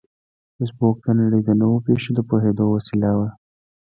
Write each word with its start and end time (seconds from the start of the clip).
فېسبوک 0.55 0.95
د 1.05 1.07
نړۍ 1.19 1.41
د 1.45 1.49
نوو 1.61 1.77
پېښو 1.87 2.11
د 2.15 2.19
پوهېدو 2.29 2.65
وسیله 2.75 3.09
ده 3.19 3.29